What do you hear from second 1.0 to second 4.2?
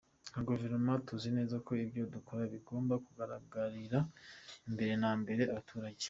tuzi neza ko ibyo dukora bigomba kugaragarira